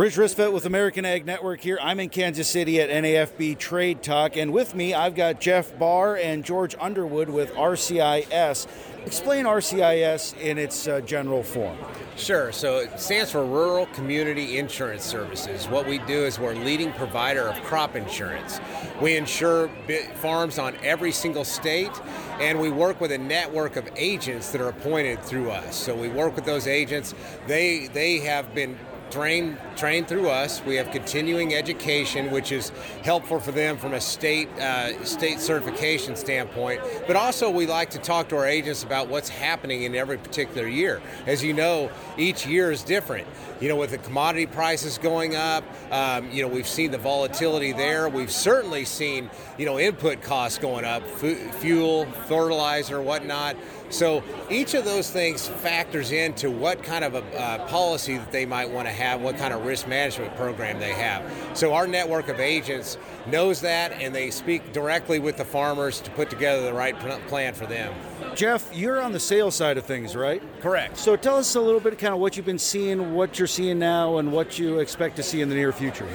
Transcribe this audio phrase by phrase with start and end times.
[0.00, 1.78] Rich Ristvedt with American Ag Network here.
[1.82, 6.16] I'm in Kansas City at NAFB Trade Talk, and with me I've got Jeff Bahr
[6.16, 8.66] and George Underwood with RCIS.
[9.04, 11.76] Explain RCIS in its uh, general form.
[12.16, 12.50] Sure.
[12.50, 15.68] So it stands for Rural Community Insurance Services.
[15.68, 18.58] What we do is we're a leading provider of crop insurance.
[19.02, 19.68] We insure
[20.14, 21.92] farms on every single state,
[22.40, 25.76] and we work with a network of agents that are appointed through us.
[25.76, 27.14] So we work with those agents.
[27.46, 28.78] They they have been
[29.10, 30.62] trained trained through us.
[30.64, 32.70] We have continuing education, which is
[33.02, 36.80] helpful for them from a state uh, state certification standpoint.
[37.06, 40.68] But also, we like to talk to our agents about what's happening in every particular
[40.68, 41.00] year.
[41.26, 43.26] As you know, each year is different.
[43.60, 47.72] You know, with the commodity prices going up, um, you know, we've seen the volatility
[47.72, 48.08] there.
[48.08, 53.56] We've certainly seen, you know, input costs going up, fuel, fertilizer, whatnot.
[53.90, 58.46] So each of those things factors into what kind of a uh, policy that they
[58.46, 61.22] might want to have, what kind of risk management program they have.
[61.54, 66.10] So our network of agents knows that, and they speak directly with the farmers to
[66.12, 67.92] put together the right plan for them.
[68.34, 70.42] Jeff, you're on the sales side of things, right?
[70.60, 70.96] Correct.
[70.96, 73.78] So tell us a little bit kind of what you've been seeing, what you're seeing
[73.78, 76.08] now, and what you expect to see in the near future.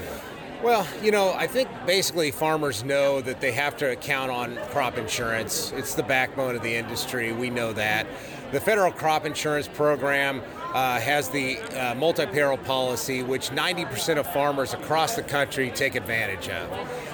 [0.63, 4.97] Well, you know, I think basically farmers know that they have to count on crop
[4.97, 5.71] insurance.
[5.75, 7.33] It's the backbone of the industry.
[7.33, 8.07] We know that.
[8.51, 10.41] The federal crop insurance program
[10.73, 15.95] uh, has the uh, multi peril policy, which 90% of farmers across the country take
[15.95, 16.69] advantage of.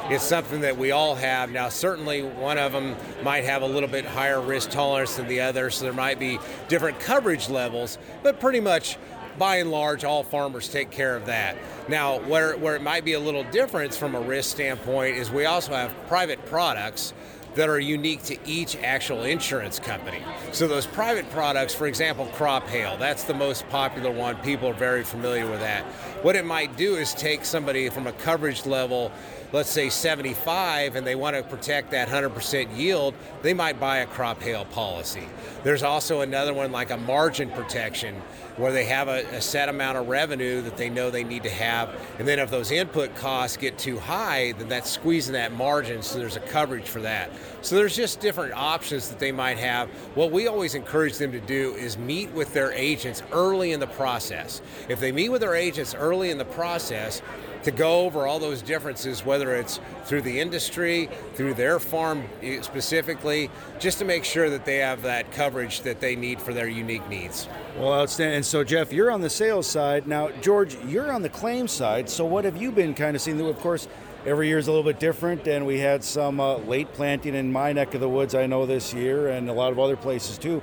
[0.10, 1.52] It's something that we all have.
[1.52, 5.42] Now, certainly one of them might have a little bit higher risk tolerance than the
[5.42, 8.98] other, so there might be different coverage levels, but pretty much
[9.38, 11.58] by and large, all farmers take care of that.
[11.88, 15.46] Now, where, where it might be a little difference from a risk standpoint is we
[15.46, 17.14] also have private products
[17.56, 20.22] that are unique to each actual insurance company.
[20.54, 24.38] So those private products, for example, crop hail, that's the most popular one.
[24.38, 25.84] People are very familiar with that.
[26.24, 29.12] What it might do is take somebody from a coverage level
[29.54, 34.06] let's say 75 and they want to protect that 100% yield, they might buy a
[34.06, 35.28] crop hail policy.
[35.64, 38.16] There's also another one like a margin protection
[38.58, 41.50] where they have a, a, set amount of revenue that they know they need to
[41.50, 41.90] have.
[42.20, 46.20] And then if those input costs get too high, then that's squeezing that margin, so
[46.20, 47.32] there's a coverage for that.
[47.62, 49.90] So there's just different options that they might have.
[50.16, 53.88] What we always encourage them to do is meet with their agents early in the
[53.88, 54.62] process.
[54.90, 57.22] If they meet with their agents early in the process,
[57.64, 62.24] to go over all those differences, whether it's through the industry, through their farm
[62.62, 63.50] specifically,
[63.80, 67.08] just to make sure that they have that coverage that they need for their unique
[67.10, 67.48] needs.
[67.78, 68.38] Well, outstanding.
[68.38, 70.08] And so, Jeff, you're on the sales side.
[70.08, 72.10] Now, George, you're on the claim side.
[72.10, 73.40] So, what have you been kind of seeing?
[73.42, 73.88] Of course,
[74.26, 77.52] every year is a little bit different, and we had some uh, late planting in
[77.52, 80.38] my neck of the woods, I know, this year, and a lot of other places
[80.38, 80.62] too.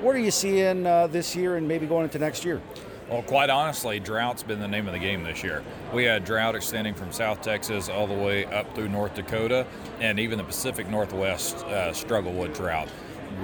[0.00, 2.60] What are you seeing uh, this year and maybe going into next year?
[3.08, 5.62] Well, quite honestly, drought's been the name of the game this year.
[5.94, 9.66] We had drought extending from South Texas all the way up through North Dakota,
[9.98, 12.90] and even the Pacific Northwest uh, struggle with drought.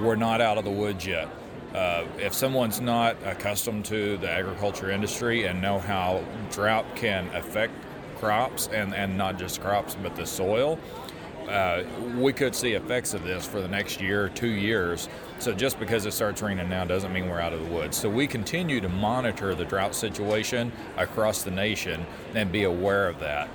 [0.02, 1.28] We're not out of the woods yet.
[1.74, 7.72] Uh, if someone's not accustomed to the agriculture industry and know how drought can affect
[8.16, 10.78] crops and, and not just crops but the soil,
[11.48, 11.84] uh,
[12.16, 15.08] we could see effects of this for the next year, two years.
[15.38, 17.96] So just because it starts raining now doesn't mean we're out of the woods.
[17.96, 23.20] So we continue to monitor the drought situation across the nation and be aware of
[23.20, 23.48] that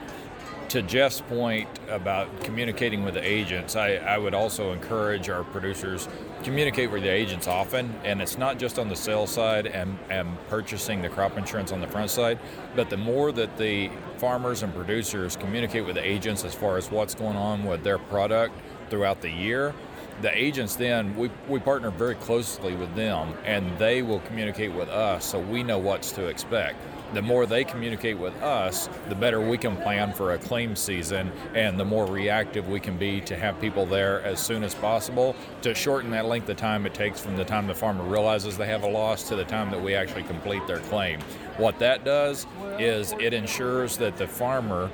[0.69, 6.07] to Jeff's point about communicating with the agents, I, I would also encourage our producers
[6.43, 10.37] communicate with the agents often, and it's not just on the sales side and, and
[10.47, 12.37] purchasing the crop insurance on the front side,
[12.75, 16.91] but the more that the farmers and producers communicate with the agents as far as
[16.91, 18.53] what's going on with their product
[18.91, 19.73] throughout the year,
[20.21, 24.89] the agents then we, we partner very closely with them and they will communicate with
[24.89, 26.77] us so we know what's to expect
[27.13, 31.31] the more they communicate with us, the better we can plan for a claim season
[31.55, 35.35] and the more reactive we can be to have people there as soon as possible
[35.63, 38.67] to shorten that length of time it takes from the time the farmer realizes they
[38.67, 41.19] have a loss to the time that we actually complete their claim.
[41.57, 42.45] What that does
[42.77, 44.91] is it ensures that the farmer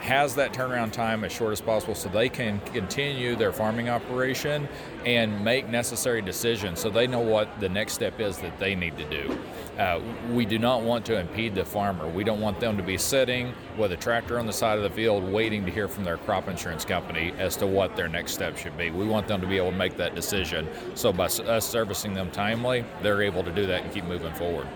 [0.00, 4.68] has that turnaround time as short as possible so they can continue their farming operation
[5.04, 8.96] and make necessary decisions so they know what the next step is that they need
[8.96, 9.38] to do.
[9.78, 10.00] Uh,
[10.32, 12.08] we do not want to impede the farmer.
[12.08, 14.90] We don't want them to be sitting with a tractor on the side of the
[14.90, 18.56] field waiting to hear from their crop insurance company as to what their next step
[18.56, 18.90] should be.
[18.90, 20.68] We want them to be able to make that decision.
[20.94, 24.66] So by us servicing them timely, they're able to do that and keep moving forward.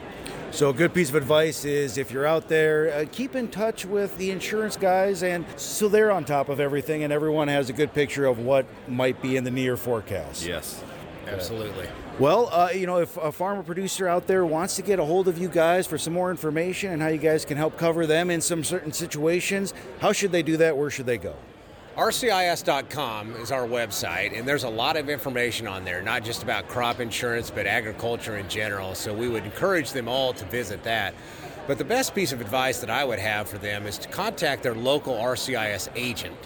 [0.53, 3.87] So, a good piece of advice is if you're out there, uh, keep in touch
[3.87, 7.73] with the insurance guys, and so they're on top of everything, and everyone has a
[7.73, 10.45] good picture of what might be in the near forecast.
[10.45, 10.85] Yes,
[11.27, 11.89] absolutely.
[12.19, 15.27] Well, uh, you know, if a farmer producer out there wants to get a hold
[15.27, 18.31] of you guys for some more information and how you guys can help cover them
[18.31, 20.77] in some certain situations, how should they do that?
[20.77, 21.35] Where should they go?
[21.97, 26.67] RCIS.com is our website, and there's a lot of information on there, not just about
[26.67, 28.95] crop insurance, but agriculture in general.
[28.95, 31.13] So we would encourage them all to visit that.
[31.67, 34.63] But the best piece of advice that I would have for them is to contact
[34.63, 36.39] their local RCIS agent.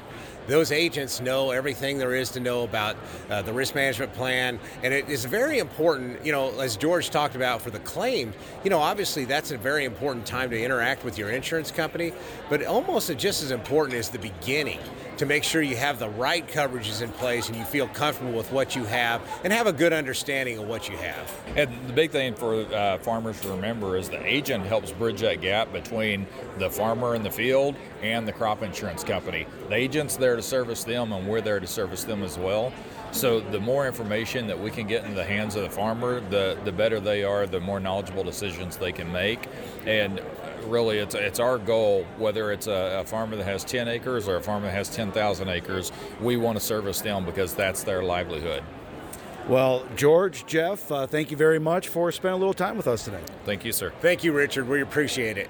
[0.49, 2.97] Those agents know everything there is to know about
[3.31, 6.27] uh, the risk management plan, and it is very important.
[6.27, 8.33] You know, as George talked about for the claim,
[8.65, 12.13] you know, obviously that's a very important time to interact with your insurance company,
[12.49, 14.81] but almost just as important is the beginning
[15.19, 18.51] to make sure you have the right coverages in place and you feel comfortable with
[18.53, 21.33] what you have and have a good understanding of what you have.
[21.57, 25.41] And the big thing for uh, farmers to remember is the agent helps bridge that
[25.41, 26.27] gap between
[26.59, 29.47] the farmer in the field and the crop insurance company.
[29.69, 32.73] The agent's there to service them, and we're there to service them as well.
[33.13, 36.59] So the more information that we can get in the hands of the farmer, the
[36.65, 39.49] the better they are, the more knowledgeable decisions they can make.
[39.87, 40.21] And
[40.67, 42.05] really, it's it's our goal.
[42.19, 45.49] Whether it's a, a farmer that has 10 acres or a farmer that has 10,000
[45.49, 48.63] acres, we want to service them because that's their livelihood.
[49.49, 53.05] Well, George, Jeff, uh, thank you very much for spending a little time with us
[53.05, 53.21] today.
[53.45, 53.93] Thank you, sir.
[54.01, 54.69] Thank you, Richard.
[54.69, 55.49] We appreciate it.